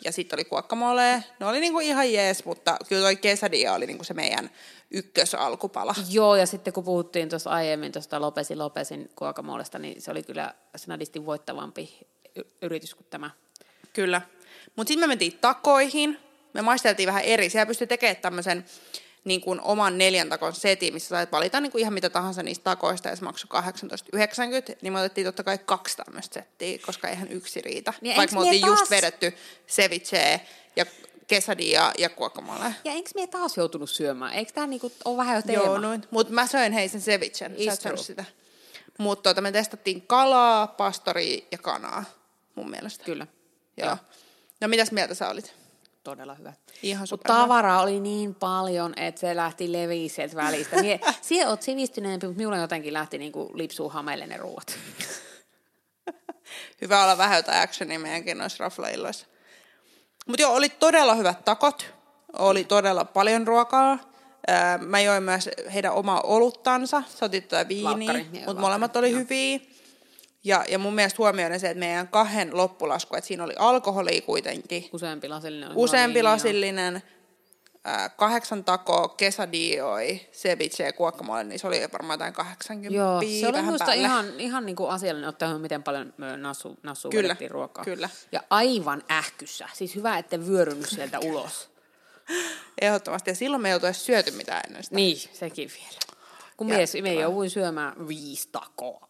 ja 0.05 0.13
sitten 0.13 0.37
oli 0.37 0.45
guacamole. 0.45 1.25
Ne 1.41 1.47
oli 1.47 1.61
niinku 1.61 1.81
ihan 1.81 2.13
jees, 2.13 2.45
mutta 2.45 2.77
kyllä 2.89 3.03
toi 3.03 3.19
quesadilla 3.25 3.75
oli 3.75 3.87
niinku 3.87 4.05
se 4.05 4.15
meidän 4.15 4.51
ykkösalkupala. 4.91 5.95
Joo, 6.11 6.37
ja 6.37 6.47
sitten 6.47 6.73
kun 6.73 6.85
puhuttiin 6.85 7.29
tuossa 7.29 7.51
aiemmin 7.51 7.93
tuosta 7.93 8.21
Lopesin 8.21 8.59
Lopesin 8.59 9.11
guacamolesta, 9.17 9.79
niin 9.79 10.03
se 10.03 10.11
oli 10.11 10.23
kyllä 10.23 10.55
snadisti 10.77 11.27
voittavampi 11.27 11.99
y- 12.37 12.43
yritys 12.63 12.95
kuin 12.95 13.07
tämä. 13.11 13.31
Kyllä. 13.93 14.23
Mutta 14.77 14.89
sitten 14.89 15.09
me 15.09 15.13
mentiin 15.13 15.39
takoihin. 15.41 16.19
Me 16.53 16.63
maisteltiin 16.63 17.07
vähän 17.07 17.23
eri. 17.25 17.51
Siellä 17.51 17.67
pystyi 17.67 17.87
tekemään 17.87 18.17
tämmöisen 18.17 18.65
niin 19.25 19.41
kuin 19.41 19.61
oman 19.61 19.99
neljän 19.99 20.29
takon 20.29 20.55
setin, 20.55 20.95
missä 20.95 21.09
sait 21.09 21.33
valita 21.33 21.61
niin 21.61 21.73
kuin 21.73 21.81
ihan 21.81 21.95
mitä 21.95 22.11
tahansa 22.11 22.43
niistä 22.43 22.65
takoista, 22.65 23.09
ja 23.09 23.17
se 23.17 23.25
maksoi 23.25 23.63
18,90, 24.71 24.77
niin 24.83 24.93
me 24.93 24.99
otettiin 24.99 25.25
totta 25.25 25.45
kai 25.45 25.59
kaksi 25.59 25.97
tämmöistä 25.97 26.35
settiä, 26.35 26.79
koska 26.87 27.09
eihän 27.09 27.29
yksi 27.33 27.61
riitä. 27.61 27.93
Niin 28.01 28.17
Vaikka 28.17 28.37
me 28.37 28.43
oltiin 28.43 28.67
just 28.67 28.79
taas- 28.79 28.91
vedetty 28.91 29.35
ceviche 29.69 30.41
ja 30.77 30.87
quesadilla 31.33 31.93
ja 31.99 32.11
guacamole. 32.11 32.75
Ja 32.85 32.93
enkö 32.93 33.11
me 33.15 33.27
taas 33.27 33.57
joutunut 33.57 33.91
syömään? 33.91 34.33
Eikö 34.33 34.53
tämä 34.53 34.67
niinku 34.67 34.93
ole 35.05 35.17
vähän 35.17 35.37
jo 35.37 35.43
teema? 35.43 35.65
Joo, 35.65 35.79
noin. 35.79 36.05
Mutta 36.11 36.33
mä 36.33 36.47
söin 36.47 36.73
hei 36.73 36.89
sen 36.89 37.01
cevichen, 37.01 37.57
sä 37.65 37.73
et 37.73 37.81
syönyt 37.81 38.01
sitä. 38.01 38.25
Mutta 38.99 39.31
tota, 39.31 39.41
me 39.41 39.53
testattiin 39.53 40.03
kalaa, 40.07 40.67
pastoria 40.67 41.45
ja 41.53 41.59
kanaa, 41.59 42.05
mun 42.55 42.71
mielestä. 42.71 43.05
Kyllä. 43.05 43.27
Joo. 43.77 43.97
No 44.61 44.69
mitäs 44.69 44.93
mieltä 44.93 45.15
sä 45.15 45.29
olit? 45.29 45.60
Todella 46.05 46.35
hyvä. 46.35 46.53
Ihan 46.83 47.07
Mutta 47.11 47.33
tavaraa 47.33 47.83
oli 47.83 48.01
niin 48.01 48.35
paljon, 48.35 48.93
että 48.97 49.21
se 49.21 49.37
lähti 49.37 49.73
leviä 49.73 50.09
sieltä 50.09 50.37
välistä. 50.37 50.83
Mie, 50.83 51.01
siellä 51.21 51.51
oot 51.51 51.63
sivistyneempi, 51.63 52.27
mutta 52.27 52.39
minulla 52.39 52.57
jotenkin 52.57 52.93
lähti 52.93 53.19
niinku 53.19 53.51
lipsuu 53.55 53.89
hameille 53.89 54.27
ne 54.27 54.37
ruuat. 54.37 54.77
Hyvä 56.81 57.03
olla 57.03 57.19
vähän 57.19 57.37
jotain 57.37 57.63
actionia 57.63 57.99
meidänkin 57.99 58.39
noissa 58.39 58.65
raflailloissa. 58.65 59.27
Mutta 60.27 60.43
joo, 60.43 60.55
oli 60.55 60.69
todella 60.69 61.15
hyvät 61.15 61.45
takot. 61.45 61.87
Oli 62.39 62.65
todella 62.65 63.05
paljon 63.05 63.47
ruokaa. 63.47 63.99
Mä 64.79 65.01
join 65.01 65.23
myös 65.23 65.49
heidän 65.75 65.93
omaa 65.93 66.21
oluttansa. 66.21 67.03
Sä 67.19 67.27
otit 67.27 67.49
tätä 67.49 67.69
viiniä, 67.69 68.13
joo, 68.13 68.45
mutta 68.47 68.61
molemmat 68.61 68.97
oli 68.97 69.13
laukkari, 69.13 69.59
hyviä. 69.59 69.61
Ja, 70.45 70.65
ja 70.69 70.79
mun 70.79 70.95
mielestä 70.95 71.19
huomioiden 71.19 71.61
se, 71.61 71.71
että 71.71 71.79
meidän 71.79 72.09
kahden 72.09 72.57
loppulasku, 72.57 73.17
että 73.17 73.29
siinä 73.29 73.45
oli 73.45 73.55
alkoholia 73.59 74.21
kuitenkin. 74.21 74.89
Useampi 74.93 75.29
lasillinen. 75.29 75.71
Useampi 75.75 76.23
lasillinen, 76.23 77.03
ää, 77.85 78.09
kahdeksan 78.09 78.65
takoa, 78.65 79.15
quesadioi, 79.23 80.21
ceviche 80.33 80.85
ja 80.85 80.93
guacamole, 80.93 81.45
niin 81.45 81.59
se 81.59 81.67
oli 81.67 81.81
varmaan 81.93 82.15
jotain 82.15 82.33
80 82.33 82.97
Joo, 82.99 83.21
se 83.41 83.49
oli 83.49 83.63
minusta 83.63 83.85
päälle. 83.85 84.03
ihan, 84.03 84.41
ihan 84.41 84.67
niin 84.67 84.77
kuin 84.77 84.91
asiallinen 84.91 85.29
ottaa 85.29 85.49
huomioon, 85.49 85.63
miten 85.63 85.83
paljon 85.83 86.15
me 86.17 86.37
nassu, 86.37 86.79
nassu 86.83 87.11
Kyllä, 87.11 87.37
ruokaa. 87.49 87.85
kyllä. 87.85 88.09
Ja 88.33 88.43
aivan 88.51 89.03
ähkyssä. 89.11 89.69
Siis 89.73 89.95
hyvä, 89.95 90.19
että 90.19 90.47
vyörynyt 90.47 90.89
sieltä 90.89 91.19
ulos. 91.19 91.71
Ehdottomasti. 92.81 93.31
Ja 93.31 93.35
silloin 93.35 93.63
me 93.63 93.69
ei 93.69 93.75
oltu 93.75 93.87
edes 93.87 94.07
syöty 94.07 94.31
mitään 94.31 94.63
ennen 94.67 94.83
sitä. 94.85 94.97
Niin, 94.97 95.17
sekin 95.33 95.71
vielä. 95.79 95.99
Kun 96.61 96.67
mies, 96.67 96.95
me 97.03 97.15
jouduin 97.15 97.51
syömään 97.51 98.09
viisi 98.09 98.49
takoa. 98.53 99.09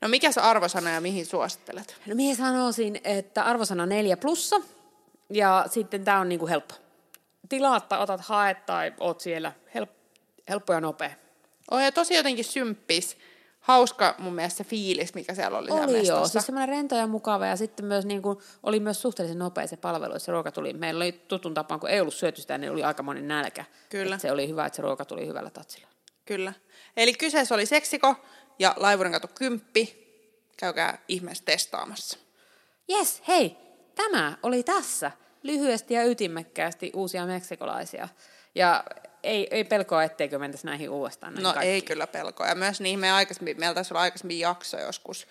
No 0.00 0.08
mikä 0.08 0.32
se 0.32 0.40
arvosana 0.40 0.90
ja 0.90 1.00
mihin 1.00 1.26
suosittelet? 1.26 1.96
No 2.06 2.14
minä 2.14 2.34
sanoisin, 2.34 3.00
että 3.04 3.44
arvosana 3.44 3.86
neljä 3.86 4.16
plussa. 4.16 4.56
Ja 5.30 5.64
sitten 5.70 6.04
tämä 6.04 6.20
on 6.20 6.28
niinku 6.28 6.46
helppo. 6.46 6.74
Tilaatta, 7.48 7.98
otat 7.98 8.20
haet 8.20 8.66
tai 8.66 8.92
oot 9.00 9.20
siellä. 9.20 9.52
Help, 9.74 9.90
helppo 10.48 10.72
ja 10.72 10.80
nopea. 10.80 11.10
On 11.70 11.84
ja 11.84 11.92
tosi 11.92 12.14
jotenkin 12.14 12.44
symppis. 12.44 13.18
Hauska 13.60 14.14
mun 14.18 14.34
mielestä 14.34 14.56
se 14.56 14.64
fiilis, 14.64 15.14
mikä 15.14 15.34
siellä 15.34 15.58
oli, 15.58 15.70
Oli 15.70 16.06
joo, 16.06 16.28
siis 16.28 16.46
semmoinen 16.46 16.68
rento 16.68 16.94
ja 16.94 17.06
mukava 17.06 17.46
ja 17.46 17.56
sitten 17.56 17.86
myös 17.86 18.04
niin 18.06 18.22
kuin, 18.22 18.38
oli 18.62 18.80
myös 18.80 19.02
suhteellisen 19.02 19.38
nopea 19.38 19.66
se 19.66 19.76
palvelu, 19.76 20.12
että 20.12 20.24
se 20.24 20.32
ruoka 20.32 20.52
tuli. 20.52 20.72
Meillä 20.72 20.98
oli 20.98 21.12
tutun 21.12 21.54
tapaan, 21.54 21.80
kun 21.80 21.90
ei 21.90 22.00
ollut 22.00 22.14
syöty 22.14 22.40
sitä, 22.40 22.58
niin 22.58 22.72
oli 22.72 22.84
aikamoinen 22.84 23.28
nälkä. 23.28 23.64
Kyllä. 23.88 24.14
Et 24.14 24.20
se 24.20 24.32
oli 24.32 24.48
hyvä, 24.48 24.66
että 24.66 24.76
se 24.76 24.82
ruoka 24.82 25.04
tuli 25.04 25.26
hyvällä 25.26 25.50
tatsilla. 25.50 25.93
Kyllä. 26.24 26.52
Eli 26.96 27.12
kyseessä 27.14 27.54
oli 27.54 27.66
seksiko 27.66 28.16
ja 28.58 28.74
laivurin 28.76 29.12
katu 29.12 29.28
kymppi. 29.34 30.04
Käykää 30.56 30.98
ihmeessä 31.08 31.44
testaamassa. 31.44 32.18
Yes, 32.90 33.22
hei, 33.28 33.56
tämä 33.94 34.38
oli 34.42 34.62
tässä. 34.62 35.10
Lyhyesti 35.42 35.94
ja 35.94 36.04
ytimekkäästi 36.04 36.90
uusia 36.94 37.26
meksikolaisia. 37.26 38.08
Ja 38.54 38.84
ei, 39.22 39.48
ei 39.50 39.64
pelkoa, 39.64 40.04
etteikö 40.04 40.38
mentäisi 40.38 40.66
näihin 40.66 40.90
uudestaan. 40.90 41.32
näihin 41.32 41.42
No 41.42 41.52
kaikkiin. 41.52 41.74
ei 41.74 41.82
kyllä 41.82 42.06
pelkoa. 42.06 42.46
Ja 42.46 42.54
myös 42.54 42.80
niin, 42.80 42.98
me 42.98 43.12
aikaisemmin, 43.12 43.60
meillä 43.60 43.74
taisi 43.74 43.94
olla 43.94 44.00
aikaisemmin 44.00 44.38
jakso 44.38 44.80
joskus, 44.80 45.26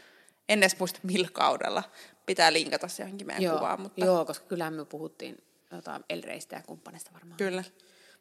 en 0.49 0.59
edes 0.59 0.79
muista 0.79 0.99
millä 1.03 1.27
kaudella. 1.33 1.83
Pitää 2.25 2.53
linkata 2.53 2.87
se 2.87 3.03
johonkin 3.03 3.27
meidän 3.27 3.43
joo, 3.43 3.57
kuvaan. 3.57 3.81
Mutta 3.81 4.05
joo, 4.05 4.25
koska 4.25 4.45
kyllähän 4.45 4.73
me 4.73 4.85
puhuttiin 4.85 5.43
jotain 5.71 6.03
Elreistä 6.09 6.55
ja 6.55 6.61
kumppaneista 6.67 7.11
varmaan. 7.13 7.37
Kyllä. 7.37 7.63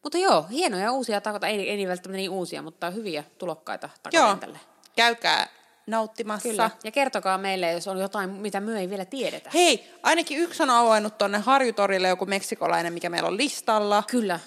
Mutta 0.03 0.19
joo, 0.19 0.47
hienoja 0.51 0.93
uusia 0.93 1.21
takota, 1.21 1.47
ei, 1.47 1.71
ei 1.71 1.89
välttämättä 1.89 2.17
niin 2.17 2.31
uusia, 2.31 2.63
mutta 2.63 2.91
hyviä 2.91 3.25
tulokkaita 3.39 3.89
Joo, 4.13 4.23
takakentälle. 4.23 4.61
käykää 4.97 5.49
nauttimassa. 5.87 6.49
Kyllä. 6.49 6.71
Ja 6.85 6.91
kertokaa 6.91 7.39
meille, 7.39 7.73
jos 7.73 7.89
on 7.89 7.99
jotain, 7.99 8.31
mitä 8.31 8.61
me 8.61 8.81
ei 8.81 8.91
vielä 8.91 9.05
tiedetä. 9.05 9.51
Hei, 9.55 9.95
ainakin 10.03 10.39
yksi 10.39 10.63
on 10.63 10.71
avannut 10.71 11.19
tonne 11.19 11.39
Harjutorille 11.39 12.09
joku 12.09 12.27
meksikolainen, 12.27 12.93
mikä 12.93 13.11
meillä 13.11 13.29
on 13.29 13.37
listalla. 13.37 14.03
Kyllä. 14.11 14.41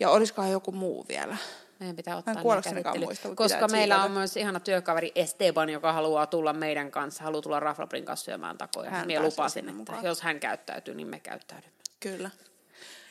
Ja 0.00 0.10
olisikohan 0.10 0.50
joku 0.50 0.72
muu 0.72 1.06
vielä? 1.08 1.36
Meidän 1.80 1.96
pitää 1.96 2.16
ottaa 2.16 2.34
ne 2.34 2.42
muista, 2.98 3.28
Koska 3.34 3.68
meillä 3.68 4.04
on 4.04 4.10
myös 4.10 4.36
ihana 4.36 4.60
työkaveri 4.60 5.12
Esteban, 5.14 5.70
joka 5.70 5.92
haluaa 5.92 6.26
tulla 6.26 6.52
meidän 6.52 6.90
kanssa, 6.90 7.24
haluaa 7.24 7.42
tulla 7.42 7.60
Raflabrin 7.60 8.04
kanssa 8.04 8.24
syömään 8.24 8.58
takoja. 8.58 8.90
Hän 8.90 9.06
Minä 9.06 9.22
lupasin, 9.22 9.60
sinne 9.60 9.70
että 9.70 9.92
mukaan. 9.92 10.04
jos 10.04 10.22
hän 10.22 10.40
käyttäytyy, 10.40 10.94
niin 10.94 11.08
me 11.08 11.20
käyttäydymme. 11.20 11.76
Kyllä. 12.00 12.30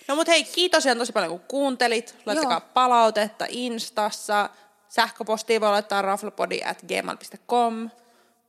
No 0.09 0.15
mut 0.15 0.27
hei, 0.27 0.43
kiitos 0.43 0.85
ihan 0.85 0.97
tosi 0.97 1.11
paljon 1.11 1.31
kun 1.31 1.39
kuuntelit. 1.47 2.15
Laittakaa 2.25 2.57
Joo. 2.57 2.69
palautetta 2.73 3.45
Instassa. 3.49 4.49
Sähköpostia 4.89 5.61
voi 5.61 5.69
laittaa 5.69 6.01
raflapodi 6.01 6.61
at 6.65 6.81
gmail.com. 6.87 7.89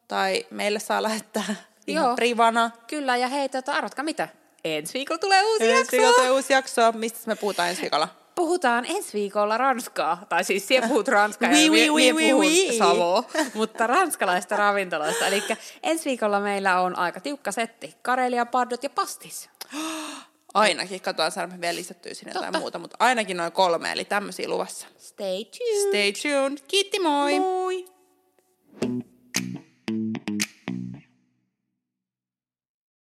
Tai 0.08 0.46
meille 0.50 0.78
saa 0.78 1.02
lähettää 1.02 1.54
ihan 1.86 2.04
Joo. 2.04 2.14
privana. 2.16 2.70
Kyllä, 2.86 3.16
ja 3.16 3.28
hei, 3.28 3.48
tota, 3.48 3.72
arvatkaa 3.72 4.04
mitä? 4.04 4.28
Ensi 4.64 4.94
viikolla 4.94 5.18
tulee 5.18 5.42
uusi 5.44 5.64
Ensi 5.64 5.76
jakso. 5.76 5.90
viikolla 5.92 6.14
tulee 6.14 6.30
uusi 6.30 6.52
jakso. 6.52 6.92
Mistä 6.92 7.18
me 7.26 7.36
puhutaan 7.36 7.68
ensi 7.68 7.82
viikolla? 7.82 8.08
Puhutaan 8.34 8.84
ensi 8.88 9.12
viikolla 9.12 9.58
ranskaa, 9.58 10.26
tai 10.28 10.44
siis 10.44 10.68
siellä 10.68 10.88
puhut 10.88 11.08
ranskaa 11.18 11.48
Oui, 11.50 11.64
ja 11.64 11.70
oui, 11.70 11.90
oui, 11.90 12.12
oui, 12.12 12.30
puhun 12.30 12.46
oui. 12.46 12.78
savoa, 12.78 13.24
mutta 13.54 13.86
ranskalaista 13.86 14.56
ravintoloista. 14.56 15.26
Eli 15.26 15.42
ensi 15.82 16.04
viikolla 16.04 16.40
meillä 16.40 16.80
on 16.80 16.98
aika 16.98 17.20
tiukka 17.20 17.52
setti, 17.52 17.96
karelia, 18.02 18.46
paddot 18.46 18.82
ja 18.82 18.90
pastis. 18.90 19.50
Ainakin, 20.54 21.00
katsotaan 21.00 21.32
saada 21.32 21.52
me 21.52 21.60
vielä 21.60 21.76
lisättyä 21.76 22.14
sinne 22.14 22.32
Totta. 22.32 22.46
jotain 22.46 22.62
muuta, 22.62 22.78
mutta 22.78 22.96
ainakin 23.00 23.36
noin 23.36 23.52
kolme, 23.52 23.92
eli 23.92 24.04
tämmöisiä 24.04 24.48
luvassa. 24.48 24.86
Stay 24.98 25.44
tuned. 25.44 25.88
Stay 25.88 26.12
tuned. 26.12 26.58
Kiitti, 26.68 27.00
moi! 27.00 27.40
Moi! 27.40 27.84